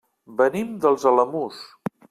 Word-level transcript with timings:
Venim 0.39 0.71
dels 0.87 1.07
Alamús. 1.13 1.63